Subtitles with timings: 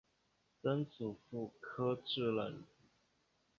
[0.03, 0.03] 曾
[0.89, 2.63] 祖父柯志仁。